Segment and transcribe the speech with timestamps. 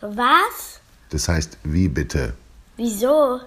[0.00, 0.80] Was?
[1.10, 2.34] Das heißt, wie bitte?
[2.76, 3.40] Wieso?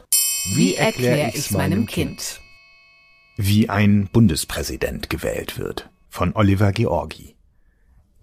[0.56, 2.42] Wie erkläre ich's meinem Kind?
[3.38, 7.36] Wie ein Bundespräsident gewählt wird von Oliver Georgi.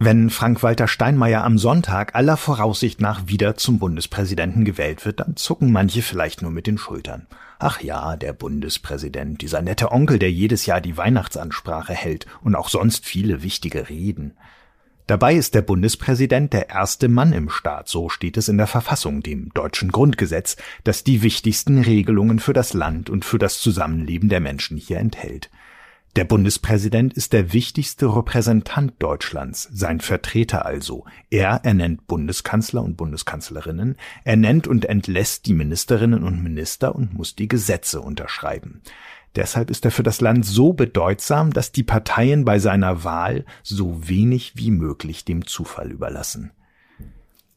[0.01, 5.73] Wenn Frank-Walter Steinmeier am Sonntag aller Voraussicht nach wieder zum Bundespräsidenten gewählt wird, dann zucken
[5.73, 7.27] manche vielleicht nur mit den Schultern.
[7.59, 12.69] Ach ja, der Bundespräsident, dieser nette Onkel, der jedes Jahr die Weihnachtsansprache hält und auch
[12.69, 14.37] sonst viele wichtige Reden.
[15.09, 19.21] Dabei ist der Bundespräsident der erste Mann im Staat, so steht es in der Verfassung,
[19.23, 24.41] dem deutschen Grundgesetz, das die wichtigsten Regelungen für das Land und für das Zusammenleben der
[24.41, 25.51] Menschen hier enthält.
[26.19, 31.05] Der Bundespräsident ist der wichtigste Repräsentant Deutschlands, sein Vertreter also.
[31.31, 37.37] Er ernennt Bundeskanzler und Bundeskanzlerinnen, er nennt und entlässt die Ministerinnen und Minister und muss
[37.37, 38.83] die Gesetze unterschreiben.
[39.37, 44.09] Deshalb ist er für das Land so bedeutsam, dass die Parteien bei seiner Wahl so
[44.09, 46.51] wenig wie möglich dem Zufall überlassen.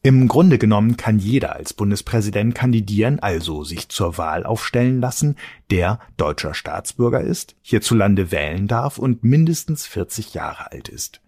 [0.04, 5.36] Im Grunde genommen kann jeder als Bundespräsident kandidieren, also sich zur Wahl aufstellen lassen,
[5.70, 11.20] der deutscher Staatsbürger ist, hierzulande wählen darf und mindestens 40 Jahre alt ist.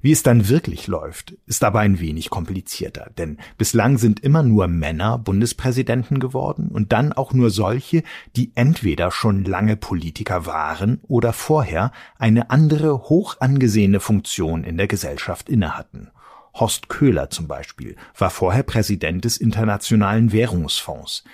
[0.00, 4.66] Wie es dann wirklich läuft, ist aber ein wenig komplizierter, denn bislang sind immer nur
[4.66, 8.02] Männer Bundespräsidenten geworden und dann auch nur solche,
[8.34, 14.88] die entweder schon lange Politiker waren oder vorher eine andere hoch angesehene Funktion in der
[14.88, 16.08] Gesellschaft innehatten.
[16.54, 21.24] Horst Köhler zum Beispiel war vorher Präsident des Internationalen Währungsfonds.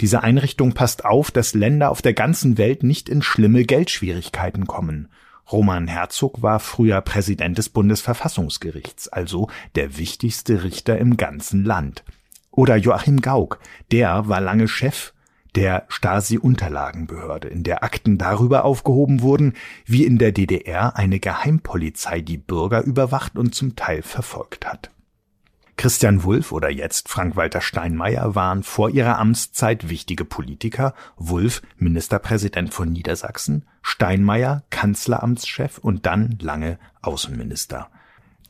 [0.00, 5.08] Diese Einrichtung passt auf, dass Länder auf der ganzen Welt nicht in schlimme Geldschwierigkeiten kommen.
[5.50, 12.04] Roman Herzog war früher Präsident des Bundesverfassungsgerichts, also der wichtigste Richter im ganzen Land.
[12.50, 13.58] Oder Joachim Gauck,
[13.90, 15.12] der war lange Chef
[15.58, 19.54] der Stasi-Unterlagenbehörde, in der Akten darüber aufgehoben wurden,
[19.86, 24.92] wie in der DDR eine Geheimpolizei die Bürger überwacht und zum Teil verfolgt hat.
[25.76, 32.92] Christian Wulff oder jetzt Frank-Walter Steinmeier waren vor ihrer Amtszeit wichtige Politiker, Wulff Ministerpräsident von
[32.92, 37.90] Niedersachsen, Steinmeier Kanzleramtschef und dann lange Außenminister.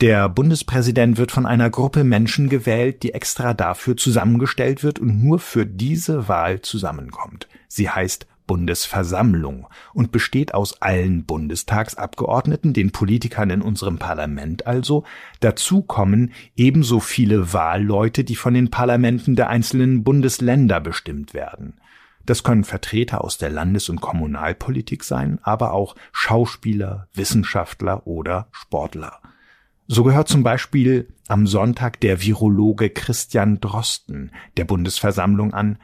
[0.01, 5.41] Der Bundespräsident wird von einer Gruppe Menschen gewählt, die extra dafür zusammengestellt wird und nur
[5.41, 7.49] für diese Wahl zusammenkommt.
[7.67, 15.03] Sie heißt Bundesversammlung und besteht aus allen Bundestagsabgeordneten, den Politikern in unserem Parlament also.
[15.41, 21.75] Dazu kommen ebenso viele Wahlleute, die von den Parlamenten der einzelnen Bundesländer bestimmt werden.
[22.25, 29.21] Das können Vertreter aus der Landes- und Kommunalpolitik sein, aber auch Schauspieler, Wissenschaftler oder Sportler.
[29.91, 35.79] So gehört zum Beispiel am Sonntag der Virologe Christian Drosten der Bundesversammlung an.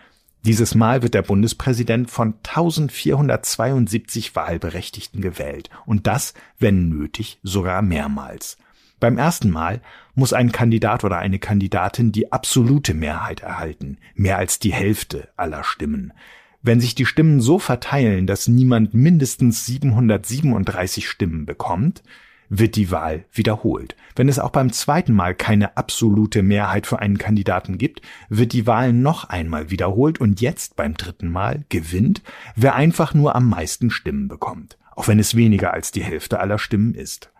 [0.44, 8.58] Dieses Mal wird der Bundespräsident von 1472 Wahlberechtigten gewählt und das, wenn nötig, sogar mehrmals.
[9.00, 9.80] Beim ersten Mal
[10.14, 15.64] muss ein Kandidat oder eine Kandidatin die absolute Mehrheit erhalten, mehr als die Hälfte aller
[15.64, 16.12] Stimmen.
[16.60, 22.02] Wenn sich die Stimmen so verteilen, dass niemand mindestens 737 Stimmen bekommt,
[22.48, 23.96] wird die Wahl wiederholt.
[24.16, 28.66] Wenn es auch beim zweiten Mal keine absolute Mehrheit für einen Kandidaten gibt, wird die
[28.66, 32.22] Wahl noch einmal wiederholt und jetzt beim dritten Mal gewinnt,
[32.54, 36.58] wer einfach nur am meisten Stimmen bekommt, auch wenn es weniger als die Hälfte aller
[36.58, 37.30] Stimmen ist.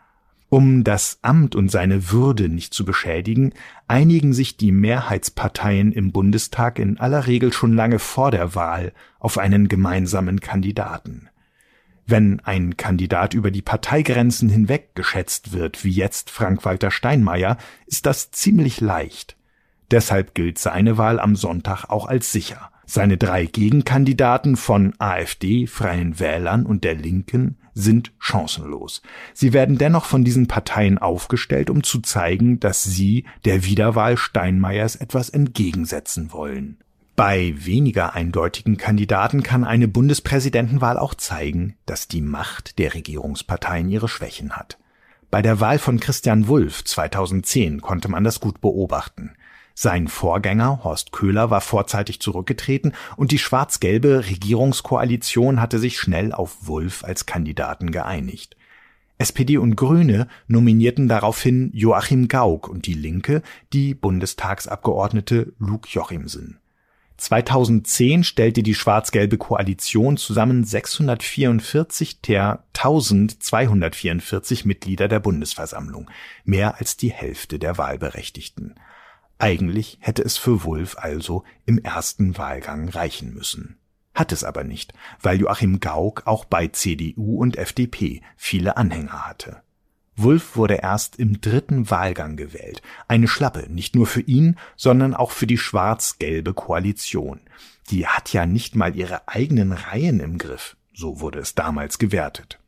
[0.49, 3.53] Um das Amt und seine Würde nicht zu beschädigen,
[3.89, 9.39] einigen sich die Mehrheitsparteien im Bundestag in aller Regel schon lange vor der Wahl auf
[9.39, 11.29] einen gemeinsamen Kandidaten.
[12.07, 17.57] Wenn ein Kandidat über die Parteigrenzen hinweg geschätzt wird, wie jetzt Frank-Walter Steinmeier,
[17.87, 19.37] ist das ziemlich leicht.
[19.91, 22.71] Deshalb gilt seine Wahl am Sonntag auch als sicher.
[22.87, 29.03] Seine drei Gegenkandidaten von AfD, Freien Wählern und der Linken sind chancenlos.
[29.33, 34.97] Sie werden dennoch von diesen Parteien aufgestellt, um zu zeigen, dass sie der Wiederwahl Steinmeiers
[34.97, 36.79] etwas entgegensetzen wollen.
[37.17, 44.09] Bei weniger eindeutigen Kandidaten kann eine Bundespräsidentenwahl auch zeigen, dass die Macht der Regierungsparteien ihre
[44.09, 44.79] Schwächen hat.
[45.31, 49.37] Bei der Wahl von Christian Wulff 2010 konnte man das gut beobachten.
[49.75, 56.67] Sein Vorgänger Horst Köhler war vorzeitig zurückgetreten und die schwarz-gelbe Regierungskoalition hatte sich schnell auf
[56.67, 58.57] Wulff als Kandidaten geeinigt.
[59.19, 63.43] SPD und Grüne nominierten daraufhin Joachim Gauck und die Linke
[63.73, 66.59] die Bundestagsabgeordnete Luke Jochimsen.
[67.17, 76.11] 2010 stellte die schwarz-gelbe Koalition zusammen 644 der 1244 Mitglieder der Bundesversammlung,
[76.45, 78.75] mehr als die Hälfte der Wahlberechtigten.
[79.39, 83.79] Eigentlich hätte es für Wulff also im ersten Wahlgang reichen müssen.
[84.15, 89.64] Hat es aber nicht, weil Joachim Gauck auch bei CDU und FDP viele Anhänger hatte.
[90.17, 92.83] Wulff wurde erst im dritten Wahlgang gewählt.
[93.09, 97.41] Eine Schlappe, nicht nur für ihn, sondern auch für die schwarz-gelbe Koalition.
[97.91, 100.77] Die hat ja nicht mal ihre eigenen Reihen im Griff.
[100.95, 102.61] So wurde es damals gewertet.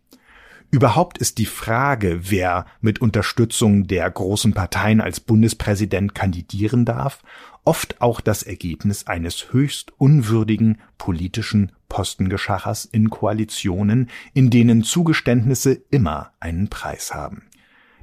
[0.73, 7.23] Überhaupt ist die Frage, wer mit Unterstützung der großen Parteien als Bundespräsident kandidieren darf,
[7.65, 16.33] oft auch das Ergebnis eines höchst unwürdigen politischen Postengeschachers in Koalitionen, in denen Zugeständnisse immer
[16.41, 17.45] einen Preis haben.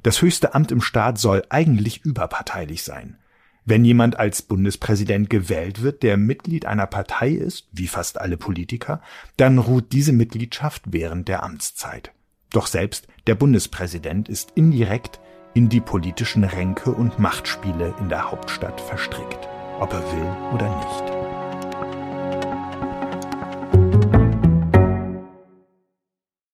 [0.02, 3.18] Das höchste Amt im Staat soll eigentlich überparteilich sein.
[3.64, 9.00] Wenn jemand als Bundespräsident gewählt wird, der Mitglied einer Partei ist, wie fast alle Politiker,
[9.36, 12.10] dann ruht diese Mitgliedschaft während der Amtszeit.
[12.50, 15.20] Doch selbst der Bundespräsident ist indirekt
[15.54, 19.48] in die politischen Ränke und Machtspiele in der Hauptstadt verstrickt,
[19.78, 21.23] ob er will oder nicht.